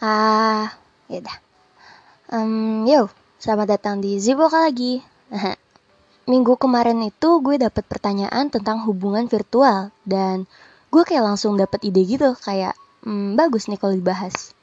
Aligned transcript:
Ah, 0.00 0.72
yaudah. 1.12 1.36
Um, 2.32 2.88
yo, 2.88 3.12
selamat 3.36 3.76
datang 3.76 4.00
di 4.00 4.16
Ziboka 4.16 4.64
lagi. 4.64 5.04
Minggu 6.32 6.56
kemarin 6.56 7.04
itu 7.04 7.44
gue 7.44 7.60
dapet 7.60 7.84
pertanyaan 7.84 8.48
tentang 8.48 8.80
hubungan 8.88 9.28
virtual 9.28 9.92
dan 10.08 10.48
gue 10.88 11.02
kayak 11.04 11.20
langsung 11.20 11.60
dapet 11.60 11.84
ide 11.84 12.00
gitu 12.08 12.32
kayak 12.32 12.72
hmm, 13.04 13.36
bagus 13.36 13.68
nih 13.68 13.76
kalau 13.76 13.92
dibahas. 13.92 14.56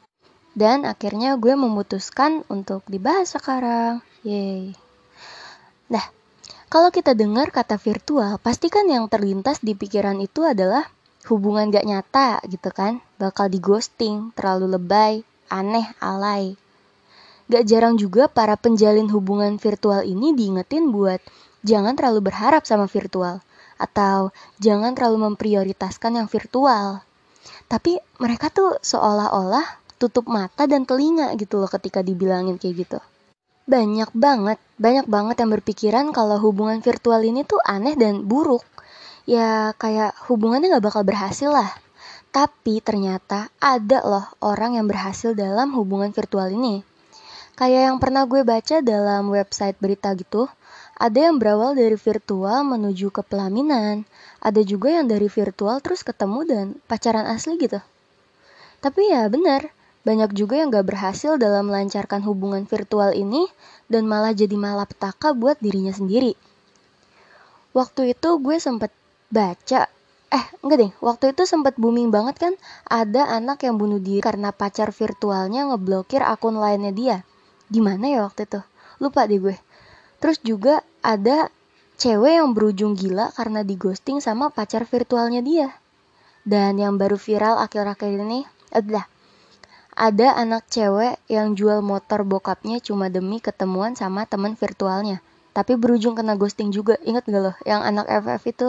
Dan 0.57 0.89
akhirnya 0.89 1.37
gue 1.37 1.53
memutuskan 1.53 2.41
untuk 2.49 2.81
dibahas 2.89 3.29
sekarang. 3.29 4.01
Yeay. 4.25 4.73
Nah, 5.93 6.05
kalau 6.65 6.89
kita 6.89 7.13
dengar 7.13 7.53
kata 7.53 7.77
virtual, 7.77 8.41
pasti 8.41 8.73
kan 8.73 8.89
yang 8.89 9.05
terlintas 9.05 9.61
di 9.61 9.77
pikiran 9.77 10.17
itu 10.17 10.41
adalah 10.41 10.89
hubungan 11.29 11.69
gak 11.69 11.85
nyata 11.85 12.41
gitu 12.47 12.73
kan. 12.73 13.03
Bakal 13.21 13.53
di 13.53 13.59
ghosting, 13.61 14.33
terlalu 14.33 14.79
lebay, 14.79 15.26
aneh, 15.51 15.87
alay. 15.99 16.55
Gak 17.47 17.63
jarang 17.63 17.95
juga 17.95 18.27
para 18.27 18.59
penjalin 18.59 19.07
hubungan 19.07 19.55
virtual 19.55 20.03
ini 20.03 20.35
diingetin 20.35 20.91
buat 20.91 21.23
jangan 21.63 21.95
terlalu 21.95 22.27
berharap 22.27 22.67
sama 22.67 22.91
virtual. 22.91 23.39
Atau 23.79 24.35
jangan 24.59 24.97
terlalu 24.97 25.31
memprioritaskan 25.31 26.19
yang 26.19 26.27
virtual. 26.27 27.05
Tapi 27.71 27.99
mereka 28.19 28.51
tuh 28.51 28.75
seolah-olah 28.83 29.63
tutup 29.95 30.29
mata 30.29 30.69
dan 30.69 30.83
telinga 30.83 31.33
gitu 31.39 31.57
loh 31.57 31.71
ketika 31.71 32.03
dibilangin 32.03 32.59
kayak 32.59 32.87
gitu. 32.87 32.99
Banyak 33.67 34.15
banget, 34.15 34.59
banyak 34.79 35.07
banget 35.11 35.35
yang 35.43 35.51
berpikiran 35.51 36.05
kalau 36.15 36.39
hubungan 36.39 36.79
virtual 36.79 37.19
ini 37.19 37.43
tuh 37.43 37.59
aneh 37.63 37.99
dan 37.99 38.23
buruk. 38.23 38.63
Ya 39.27 39.75
kayak 39.75 40.15
hubungannya 40.31 40.71
gak 40.71 40.85
bakal 40.87 41.03
berhasil 41.03 41.51
lah. 41.51 41.75
Tapi 42.37 42.85
ternyata 42.85 43.49
ada 43.57 44.05
loh 44.05 44.29
orang 44.45 44.77
yang 44.77 44.85
berhasil 44.85 45.33
dalam 45.33 45.73
hubungan 45.73 46.13
virtual 46.13 46.53
ini. 46.53 46.85
Kayak 47.57 47.89
yang 47.89 47.97
pernah 47.97 48.29
gue 48.29 48.45
baca 48.45 48.77
dalam 48.85 49.33
website 49.33 49.73
berita 49.81 50.13
gitu, 50.13 50.45
ada 51.01 51.17
yang 51.17 51.41
berawal 51.41 51.73
dari 51.73 51.97
virtual 51.97 52.61
menuju 52.61 53.09
ke 53.09 53.25
pelaminan, 53.25 54.05
ada 54.37 54.61
juga 54.61 54.93
yang 54.93 55.09
dari 55.09 55.25
virtual 55.25 55.81
terus 55.81 56.05
ketemu 56.05 56.45
dan 56.45 56.65
pacaran 56.85 57.25
asli 57.25 57.57
gitu. 57.57 57.81
Tapi 58.85 59.09
ya 59.09 59.25
benar, 59.33 59.73
banyak 60.05 60.37
juga 60.37 60.61
yang 60.61 60.69
gak 60.69 60.93
berhasil 60.93 61.41
dalam 61.41 61.73
melancarkan 61.73 62.21
hubungan 62.21 62.69
virtual 62.69 63.17
ini 63.17 63.49
dan 63.89 64.05
malah 64.05 64.37
jadi 64.37 64.53
malapetaka 64.53 65.33
buat 65.33 65.57
dirinya 65.57 65.89
sendiri. 65.89 66.37
Waktu 67.73 68.13
itu 68.13 68.29
gue 68.37 68.61
sempet 68.61 68.93
baca, 69.33 69.89
eh 70.27 70.45
enggak 70.59 70.77
deh, 70.83 70.91
waktu 70.99 71.31
itu 71.31 71.47
sempet 71.47 71.79
booming 71.79 72.11
banget 72.11 72.35
kan 72.35 72.53
ada 72.87 73.27
anak 73.31 73.63
yang 73.63 73.79
bunuh 73.79 73.99
diri 74.03 74.19
karena 74.19 74.51
pacar 74.51 74.91
virtualnya 74.91 75.71
ngeblokir 75.71 76.19
akun 76.19 76.59
lainnya 76.59 76.91
dia. 76.91 77.17
Di 77.67 77.79
mana 77.79 78.11
ya 78.11 78.19
waktu 78.27 78.47
itu? 78.47 78.59
Lupa 78.99 79.23
deh 79.27 79.39
gue. 79.39 79.55
Terus 80.19 80.41
juga 80.43 80.83
ada 80.99 81.47
cewek 81.95 82.39
yang 82.41 82.51
berujung 82.51 82.93
gila 82.97 83.31
karena 83.33 83.63
di 83.63 83.79
ghosting 83.79 84.19
sama 84.19 84.51
pacar 84.51 84.83
virtualnya 84.83 85.39
dia. 85.39 85.71
Dan 86.47 86.79
yang 86.79 86.95
baru 86.95 87.19
viral 87.19 87.59
akhir-akhir 87.59 88.23
ini 88.23 88.47
adalah 88.71 89.07
ada 89.97 90.37
anak 90.37 90.69
cewek 90.69 91.17
yang 91.25 91.57
jual 91.57 91.81
motor 91.81 92.21
bokapnya 92.21 92.77
cuma 92.79 93.09
demi 93.09 93.41
ketemuan 93.41 93.97
sama 93.97 94.29
teman 94.29 94.53
virtualnya. 94.53 95.19
Tapi 95.57 95.73
berujung 95.73 96.13
kena 96.13 96.37
ghosting 96.37 96.69
juga. 96.69 97.01
Ingat 97.01 97.25
gak 97.25 97.41
loh 97.41 97.55
yang 97.65 97.81
anak 97.81 98.05
FF 98.05 98.43
itu? 98.45 98.67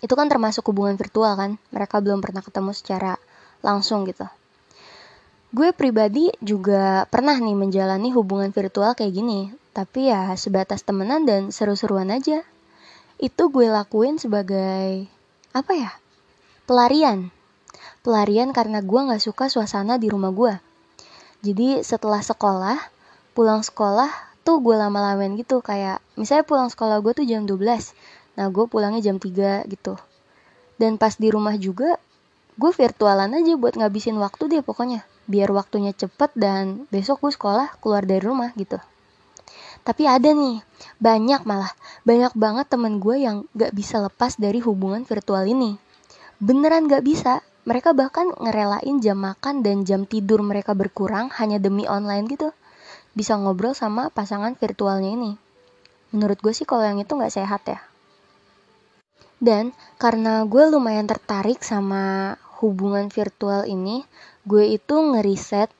Itu 0.00 0.16
kan 0.16 0.28
termasuk 0.32 0.64
hubungan 0.72 0.96
virtual 0.96 1.36
kan? 1.36 1.60
Mereka 1.72 2.00
belum 2.00 2.24
pernah 2.24 2.40
ketemu 2.40 2.72
secara 2.72 3.16
langsung 3.60 4.08
gitu. 4.08 4.24
Gue 5.50 5.74
pribadi 5.76 6.30
juga 6.40 7.04
pernah 7.10 7.36
nih 7.36 7.56
menjalani 7.58 8.10
hubungan 8.16 8.52
virtual 8.52 8.96
kayak 8.96 9.12
gini. 9.12 9.52
Tapi 9.76 10.10
ya 10.10 10.32
sebatas 10.34 10.82
temenan 10.82 11.28
dan 11.28 11.52
seru-seruan 11.52 12.08
aja. 12.08 12.42
Itu 13.20 13.52
gue 13.52 13.68
lakuin 13.68 14.16
sebagai 14.16 15.06
apa 15.52 15.72
ya? 15.76 15.90
Pelarian 16.64 17.30
pelarian 18.00 18.56
karena 18.56 18.80
gue 18.80 19.00
gak 19.12 19.22
suka 19.22 19.52
suasana 19.52 20.00
di 20.00 20.08
rumah 20.08 20.32
gue. 20.32 20.54
Jadi 21.40 21.80
setelah 21.84 22.20
sekolah, 22.20 22.76
pulang 23.32 23.64
sekolah 23.64 24.08
tuh 24.44 24.60
gue 24.64 24.76
lama-lamain 24.76 25.36
gitu 25.36 25.60
kayak 25.60 26.00
misalnya 26.16 26.44
pulang 26.48 26.68
sekolah 26.72 27.04
gue 27.04 27.12
tuh 27.12 27.26
jam 27.28 27.44
12 27.44 27.92
nah 28.40 28.48
gue 28.48 28.64
pulangnya 28.64 29.12
jam 29.12 29.20
3 29.20 29.68
gitu 29.68 30.00
dan 30.80 30.96
pas 30.96 31.12
di 31.12 31.28
rumah 31.28 31.60
juga 31.60 32.00
gue 32.56 32.72
virtualan 32.72 33.28
aja 33.36 33.52
buat 33.60 33.76
ngabisin 33.76 34.16
waktu 34.16 34.48
deh 34.48 34.62
pokoknya 34.64 35.04
biar 35.28 35.52
waktunya 35.52 35.92
cepet 35.92 36.32
dan 36.32 36.88
besok 36.88 37.20
gue 37.28 37.32
sekolah 37.36 37.76
keluar 37.84 38.08
dari 38.08 38.24
rumah 38.24 38.56
gitu 38.56 38.80
tapi 39.84 40.08
ada 40.08 40.32
nih 40.32 40.64
banyak 40.96 41.44
malah 41.44 41.76
banyak 42.08 42.32
banget 42.32 42.66
temen 42.72 42.96
gue 42.96 43.20
yang 43.20 43.44
gak 43.52 43.76
bisa 43.76 44.00
lepas 44.00 44.40
dari 44.40 44.64
hubungan 44.64 45.04
virtual 45.04 45.44
ini 45.44 45.76
beneran 46.40 46.88
gak 46.88 47.04
bisa 47.04 47.44
mereka 47.68 47.92
bahkan 47.92 48.32
ngerelain 48.40 49.04
jam 49.04 49.20
makan 49.20 49.60
dan 49.60 49.84
jam 49.84 50.08
tidur 50.08 50.40
mereka 50.40 50.72
berkurang 50.72 51.28
hanya 51.36 51.60
demi 51.60 51.84
online 51.84 52.24
gitu. 52.24 52.56
Bisa 53.12 53.36
ngobrol 53.36 53.76
sama 53.76 54.08
pasangan 54.08 54.56
virtualnya 54.56 55.12
ini. 55.12 55.36
Menurut 56.10 56.40
gue 56.40 56.56
sih 56.56 56.64
kalau 56.64 56.88
yang 56.88 56.98
itu 56.98 57.12
gak 57.12 57.30
sehat 57.30 57.62
ya. 57.68 57.78
Dan 59.40 59.72
karena 59.96 60.44
gue 60.44 60.68
lumayan 60.68 61.08
tertarik 61.08 61.64
sama 61.64 62.36
hubungan 62.60 63.08
virtual 63.08 63.64
ini, 63.64 64.04
gue 64.44 64.76
itu 64.76 64.94
ngeriset 64.94 65.72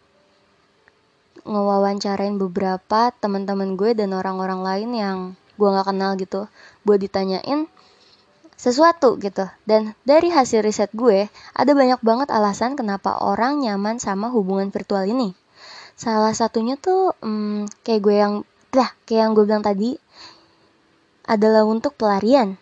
ngewawancarain 1.44 2.37
beberapa 2.37 3.12
teman-teman 3.16 3.76
gue 3.76 3.97
dan 3.97 4.12
orang-orang 4.12 4.60
lain 4.60 4.91
yang 4.93 5.19
gue 5.56 5.69
gak 5.69 5.88
kenal 5.93 6.16
gitu 6.16 6.49
buat 6.84 7.00
ditanyain 7.00 7.69
sesuatu 8.60 9.16
gitu. 9.16 9.49
Dan 9.65 9.97
dari 10.04 10.28
hasil 10.28 10.60
riset 10.60 10.93
gue, 10.93 11.32
ada 11.56 11.72
banyak 11.72 12.00
banget 12.04 12.28
alasan 12.28 12.76
kenapa 12.76 13.16
orang 13.20 13.65
nyaman 13.65 13.97
sama 13.97 14.28
hubungan 14.28 14.69
virtual 14.69 15.09
ini. 15.09 15.32
Salah 15.97 16.32
satunya 16.37 16.76
tuh 16.76 17.16
hmm, 17.25 17.69
kayak 17.84 18.00
gue 18.04 18.16
yang 18.16 18.34
lah 18.76 18.88
kayak 19.04 19.20
yang 19.28 19.32
gue 19.32 19.44
bilang 19.49 19.65
tadi 19.65 19.97
adalah 21.25 21.65
untuk 21.65 21.97
pelarian. 21.97 22.60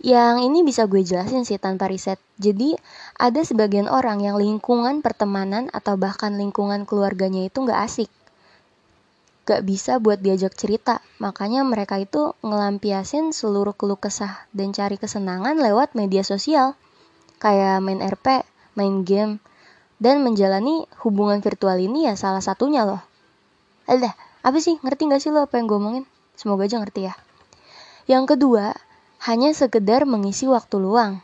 Yang 0.00 0.48
ini 0.48 0.64
bisa 0.64 0.88
gue 0.88 1.04
jelasin 1.04 1.44
sih 1.44 1.60
tanpa 1.60 1.88
riset. 1.88 2.16
Jadi 2.40 2.72
ada 3.20 3.44
sebagian 3.44 3.86
orang 3.86 4.24
yang 4.24 4.40
lingkungan 4.40 5.04
pertemanan 5.04 5.68
atau 5.76 6.00
bahkan 6.00 6.34
lingkungan 6.40 6.88
keluarganya 6.88 7.44
itu 7.44 7.60
nggak 7.60 7.80
asik 7.84 8.10
gak 9.50 9.66
bisa 9.66 9.98
buat 9.98 10.22
diajak 10.22 10.54
cerita. 10.54 11.02
Makanya 11.18 11.66
mereka 11.66 11.98
itu 11.98 12.38
ngelampiasin 12.46 13.34
seluruh 13.34 13.74
keluh 13.74 13.98
kesah 13.98 14.46
dan 14.54 14.70
cari 14.70 14.94
kesenangan 14.94 15.58
lewat 15.58 15.98
media 15.98 16.22
sosial. 16.22 16.78
Kayak 17.42 17.82
main 17.82 17.98
RP, 17.98 18.46
main 18.78 19.02
game, 19.02 19.42
dan 19.98 20.22
menjalani 20.22 20.86
hubungan 21.02 21.42
virtual 21.42 21.74
ini 21.82 22.06
ya 22.06 22.14
salah 22.14 22.38
satunya 22.38 22.86
loh. 22.86 23.02
Alah, 23.90 24.14
apa 24.46 24.58
sih? 24.62 24.78
Ngerti 24.86 25.10
gak 25.10 25.18
sih 25.18 25.34
lo 25.34 25.42
apa 25.42 25.58
yang 25.58 25.66
gue 25.66 25.78
omongin? 25.82 26.04
Semoga 26.38 26.70
aja 26.70 26.78
ngerti 26.78 27.10
ya. 27.10 27.18
Yang 28.06 28.38
kedua, 28.38 28.70
hanya 29.20 29.52
sekedar 29.52 30.08
mengisi 30.08 30.48
waktu 30.48 30.80
luang. 30.80 31.20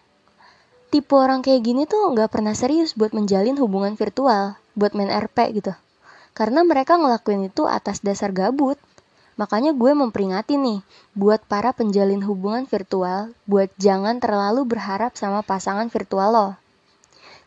Tipe 0.92 1.16
orang 1.16 1.40
kayak 1.40 1.64
gini 1.64 1.82
tuh 1.88 2.12
gak 2.12 2.28
pernah 2.28 2.52
serius 2.52 2.92
buat 2.92 3.16
menjalin 3.16 3.56
hubungan 3.56 3.96
virtual, 3.96 4.60
buat 4.76 4.92
main 4.92 5.08
RP 5.08 5.56
gitu. 5.56 5.72
Karena 6.36 6.60
mereka 6.60 7.00
ngelakuin 7.00 7.48
itu 7.48 7.64
atas 7.64 8.04
dasar 8.04 8.36
gabut. 8.36 8.76
Makanya 9.40 9.72
gue 9.72 9.92
memperingati 9.96 10.60
nih, 10.60 10.84
buat 11.16 11.40
para 11.44 11.72
penjalin 11.72 12.20
hubungan 12.24 12.68
virtual, 12.68 13.32
buat 13.48 13.72
jangan 13.80 14.20
terlalu 14.20 14.68
berharap 14.68 15.16
sama 15.16 15.40
pasangan 15.40 15.88
virtual 15.88 16.28
lo. 16.32 16.48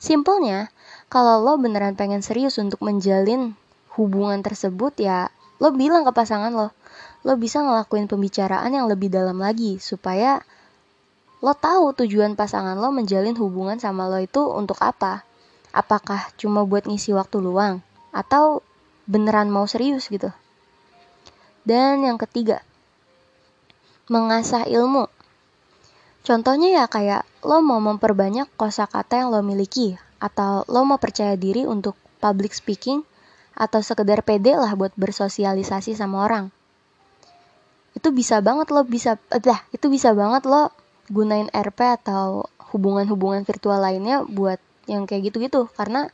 Simpelnya, 0.01 0.73
kalau 1.13 1.45
lo 1.45 1.57
beneran 1.61 1.93
pengen 1.93 2.25
serius 2.25 2.57
untuk 2.57 2.81
menjalin 2.81 3.53
hubungan 3.97 4.41
tersebut 4.41 4.97
ya, 4.97 5.29
lo 5.61 5.73
bilang 5.73 6.05
ke 6.05 6.13
pasangan 6.13 6.53
lo. 6.53 6.73
Lo 7.27 7.35
bisa 7.35 7.59
ngelakuin 7.59 8.07
pembicaraan 8.07 8.71
yang 8.71 8.87
lebih 8.87 9.11
dalam 9.11 9.39
lagi, 9.43 9.75
supaya 9.79 10.39
lo 11.39 11.55
tahu 11.55 11.95
tujuan 12.03 12.35
pasangan 12.35 12.75
lo 12.75 12.91
menjalin 12.91 13.35
hubungan 13.35 13.79
sama 13.79 14.07
lo 14.07 14.19
itu 14.19 14.39
untuk 14.39 14.79
apa. 14.79 15.27
Apakah 15.75 16.31
cuma 16.39 16.63
buat 16.63 16.87
ngisi 16.87 17.11
waktu 17.11 17.43
luang? 17.43 17.83
Atau 18.15 18.63
beneran 19.05 19.51
mau 19.51 19.67
serius 19.67 20.07
gitu. 20.07 20.31
Dan 21.67 22.01
yang 22.07 22.17
ketiga, 22.17 22.63
mengasah 24.09 24.65
ilmu. 24.65 25.05
Contohnya 26.25 26.83
ya 26.83 26.85
kayak 26.89 27.23
lo 27.45 27.61
mau 27.61 27.77
memperbanyak 27.77 28.49
kosakata 28.57 29.21
yang 29.21 29.29
lo 29.29 29.45
miliki 29.45 29.95
atau 30.19 30.67
lo 30.67 30.83
mau 30.83 30.99
percaya 30.99 31.39
diri 31.39 31.63
untuk 31.63 31.95
public 32.19 32.51
speaking 32.51 33.01
atau 33.55 33.79
sekedar 33.79 34.23
pede 34.23 34.55
lah 34.55 34.75
buat 34.75 34.91
bersosialisasi 34.95 35.95
sama 35.95 36.27
orang. 36.27 36.51
Itu 37.99 38.15
bisa 38.15 38.39
banget 38.39 38.71
lo 38.71 38.87
bisa 38.87 39.19
eh, 39.35 39.59
itu 39.75 39.91
bisa 39.91 40.15
banget 40.15 40.47
lo 40.47 40.71
gunain 41.11 41.51
RP 41.51 41.99
atau 41.99 42.47
hubungan-hubungan 42.71 43.43
virtual 43.43 43.83
lainnya 43.83 44.23
buat 44.23 44.63
yang 44.87 45.03
kayak 45.03 45.27
gitu-gitu. 45.27 45.67
Karena 45.75 46.07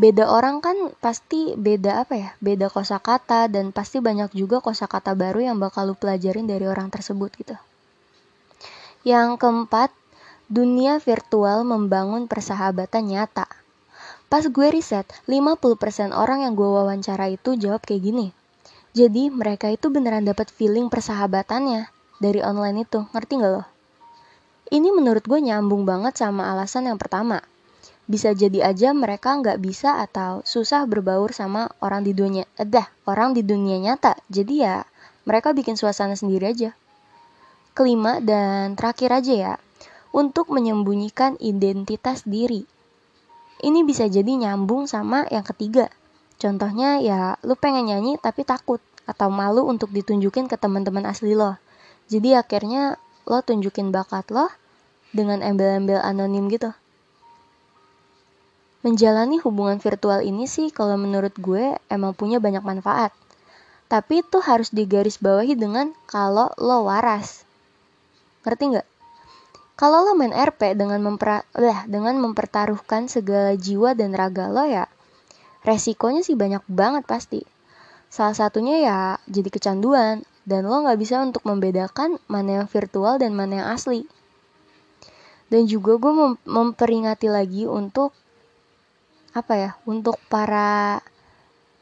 beda 0.00 0.32
orang 0.32 0.64
kan 0.64 0.96
pasti 1.04 1.52
beda 1.52 2.08
apa 2.08 2.14
ya 2.16 2.30
beda 2.40 2.72
kosakata 2.72 3.52
dan 3.52 3.76
pasti 3.76 4.00
banyak 4.00 4.32
juga 4.32 4.64
kosakata 4.64 5.12
baru 5.12 5.52
yang 5.52 5.60
bakal 5.60 5.92
lu 5.92 5.94
pelajarin 5.94 6.48
dari 6.48 6.64
orang 6.64 6.88
tersebut 6.88 7.28
gitu. 7.36 7.56
Yang 9.04 9.36
keempat 9.44 9.92
dunia 10.48 10.96
virtual 11.04 11.68
membangun 11.68 12.24
persahabatan 12.24 13.12
nyata. 13.12 13.44
Pas 14.32 14.48
gue 14.48 14.68
riset 14.72 15.04
50% 15.28 16.16
orang 16.16 16.48
yang 16.48 16.56
gue 16.56 16.64
wawancara 16.64 17.28
itu 17.28 17.60
jawab 17.60 17.84
kayak 17.84 18.08
gini 18.08 18.32
jadi 18.92 19.32
mereka 19.32 19.72
itu 19.72 19.88
beneran 19.88 20.28
dapat 20.28 20.52
feeling 20.52 20.92
persahabatannya 20.92 21.88
dari 22.20 22.44
online 22.44 22.84
itu 22.84 23.08
ngerti 23.16 23.40
gak 23.40 23.52
lo? 23.56 23.64
Ini 24.68 24.92
menurut 24.92 25.24
gue 25.24 25.40
nyambung 25.40 25.88
banget 25.88 26.20
sama 26.20 26.52
alasan 26.52 26.92
yang 26.92 27.00
pertama. 27.00 27.40
Bisa 28.04 28.36
jadi 28.36 28.68
aja 28.68 28.92
mereka 28.92 29.32
nggak 29.32 29.64
bisa 29.64 30.04
atau 30.04 30.44
susah 30.44 30.84
berbaur 30.84 31.32
sama 31.32 31.72
orang 31.80 32.04
di 32.04 32.12
dunia 32.12 32.44
eh, 32.60 32.68
dah 32.68 32.84
orang 33.08 33.32
di 33.32 33.40
dunia 33.40 33.80
nyata. 33.80 34.12
Jadi 34.28 34.60
ya 34.60 34.84
mereka 35.24 35.56
bikin 35.56 35.80
suasana 35.80 36.12
sendiri 36.12 36.52
aja. 36.52 36.76
Kelima 37.72 38.20
dan 38.20 38.76
terakhir 38.76 39.08
aja 39.24 39.32
ya 39.32 39.54
untuk 40.12 40.52
menyembunyikan 40.52 41.40
identitas 41.40 42.28
diri. 42.28 42.68
Ini 43.64 43.88
bisa 43.88 44.04
jadi 44.04 44.36
nyambung 44.36 44.84
sama 44.84 45.24
yang 45.32 45.48
ketiga 45.48 45.88
contohnya 46.42 46.98
ya 46.98 47.38
lu 47.46 47.54
pengen 47.54 47.86
nyanyi 47.86 48.18
tapi 48.18 48.42
takut 48.42 48.82
atau 49.06 49.30
malu 49.30 49.62
untuk 49.70 49.94
ditunjukin 49.94 50.50
ke 50.50 50.58
teman-teman 50.58 51.06
asli 51.06 51.38
lo 51.38 51.54
jadi 52.10 52.42
akhirnya 52.42 52.98
lo 53.30 53.38
tunjukin 53.46 53.94
bakat 53.94 54.26
lo 54.34 54.50
dengan 55.14 55.38
embel-embel 55.46 56.02
anonim 56.02 56.50
gitu 56.50 56.74
menjalani 58.82 59.38
hubungan 59.38 59.78
virtual 59.78 60.20
ini 60.26 60.50
sih 60.50 60.74
kalau 60.74 60.98
menurut 60.98 61.32
gue 61.38 61.78
emang 61.86 62.12
punya 62.18 62.42
banyak 62.42 62.66
manfaat. 62.66 63.14
Tapi 63.86 64.26
itu 64.26 64.42
harus 64.42 64.74
digarisbawahi 64.74 65.54
dengan 65.54 65.94
kalau 66.10 66.50
lo 66.58 66.90
waras. 66.90 67.46
Ngerti 68.42 68.74
nggak? 68.74 68.88
Kalau 69.78 70.02
lo 70.02 70.12
main 70.18 70.34
RP 70.34 70.74
dengan 70.74 70.98
memper 71.00 71.46
lah, 71.54 71.86
dengan 71.86 72.18
mempertaruhkan 72.18 73.06
segala 73.06 73.54
jiwa 73.54 73.94
dan 73.94 74.12
raga 74.14 74.50
lo 74.50 74.66
ya, 74.66 74.90
resikonya 75.62 76.22
sih 76.26 76.38
banyak 76.38 76.62
banget 76.70 77.06
pasti. 77.06 77.42
Salah 78.12 78.36
satunya 78.36 78.82
ya 78.82 78.98
jadi 79.30 79.48
kecanduan 79.48 80.26
dan 80.44 80.66
lo 80.66 80.82
nggak 80.84 80.98
bisa 81.00 81.22
untuk 81.22 81.46
membedakan 81.48 82.18
mana 82.28 82.62
yang 82.62 82.68
virtual 82.68 83.16
dan 83.16 83.32
mana 83.32 83.62
yang 83.64 83.68
asli. 83.72 84.04
Dan 85.48 85.68
juga 85.68 85.96
gue 86.00 86.12
mem 86.12 86.32
memperingati 86.44 87.28
lagi 87.28 87.64
untuk 87.68 88.12
apa 89.32 89.54
ya 89.56 89.70
untuk 89.88 90.20
para 90.28 91.00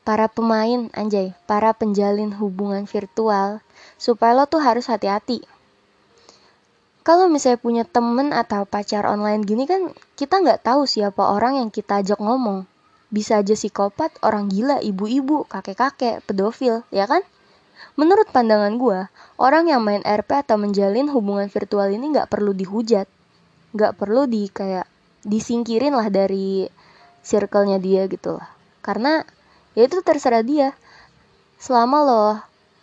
para 0.07 0.31
pemain 0.31 0.87
anjay 0.95 1.35
para 1.51 1.75
penjalin 1.75 2.31
hubungan 2.39 2.87
virtual 2.87 3.59
supaya 3.99 4.39
lo 4.39 4.47
tuh 4.47 4.63
harus 4.63 4.87
hati-hati 4.87 5.43
kalau 7.03 7.27
misalnya 7.27 7.59
punya 7.59 7.83
temen 7.83 8.31
atau 8.31 8.63
pacar 8.71 9.03
online 9.03 9.43
gini 9.43 9.67
kan 9.67 9.91
kita 10.15 10.39
nggak 10.39 10.63
tahu 10.63 10.87
siapa 10.87 11.27
orang 11.27 11.59
yang 11.59 11.75
kita 11.75 12.07
ajak 12.07 12.23
ngomong 12.23 12.70
bisa 13.11 13.43
aja 13.43 13.59
psikopat 13.59 14.15
orang 14.23 14.47
gila 14.47 14.79
ibu-ibu 14.79 15.47
kakek-kakek 15.51 16.23
pedofil 16.25 16.87
ya 16.95 17.11
kan 17.11 17.23
menurut 17.99 18.31
pandangan 18.31 18.79
gue 18.79 19.11
orang 19.37 19.67
yang 19.67 19.83
main 19.83 20.03
RP 20.07 20.47
atau 20.47 20.57
menjalin 20.57 21.11
hubungan 21.11 21.51
virtual 21.51 21.91
ini 21.91 22.15
nggak 22.15 22.31
perlu 22.31 22.55
dihujat 22.55 23.11
nggak 23.75 23.95
perlu 23.99 24.27
di 24.27 24.51
kayak 24.51 24.87
disingkirin 25.25 25.93
lah 25.93 26.09
dari 26.09 26.67
circle-nya 27.21 27.79
dia 27.79 28.09
gitu 28.09 28.41
lah. 28.41 28.49
Karena 28.81 29.23
ya 29.77 29.87
itu 29.87 30.01
terserah 30.01 30.45
dia. 30.45 30.75
Selama 31.61 31.99
lo 32.03 32.27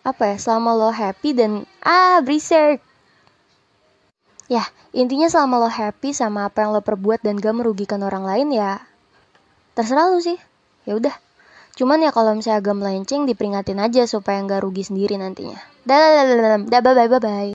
apa 0.06 0.24
ya, 0.32 0.38
selama 0.38 0.78
lo 0.78 0.90
happy 0.94 1.36
dan 1.36 1.66
ah 1.82 2.22
berisik. 2.22 2.80
Ya, 4.48 4.64
intinya 4.96 5.28
selama 5.28 5.68
lo 5.68 5.70
happy 5.70 6.16
sama 6.16 6.48
apa 6.48 6.64
yang 6.64 6.72
lo 6.72 6.80
perbuat 6.80 7.20
dan 7.20 7.36
gak 7.36 7.52
merugikan 7.58 8.00
orang 8.00 8.24
lain 8.24 8.56
ya 8.56 8.80
terserah 9.78 10.10
lo 10.10 10.18
sih. 10.18 10.42
Ya 10.90 10.98
udah. 10.98 11.14
Cuman 11.78 12.02
ya 12.02 12.10
kalau 12.10 12.34
misalnya 12.34 12.66
agak 12.66 12.74
melenceng 12.74 13.30
diperingatin 13.30 13.78
aja 13.78 14.10
supaya 14.10 14.42
nggak 14.42 14.66
rugi 14.66 14.82
sendiri 14.82 15.22
nantinya. 15.22 15.62
Dah, 15.86 15.94
dah, 16.02 16.24
dah, 16.26 16.38
dah, 16.42 16.82
bye 16.82 16.82
bye 16.82 17.06
bye 17.06 17.22
bye. 17.22 17.46